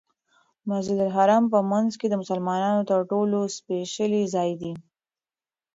مسجدالحرام 0.69 1.43
په 1.53 1.59
منځ 1.71 1.91
کې 1.99 2.07
د 2.09 2.13
مسلمانانو 2.21 2.81
تر 2.91 2.99
ټولو 3.11 3.39
سپېڅلی 3.57 4.23
ځای 4.35 4.51
دی. 4.61 4.73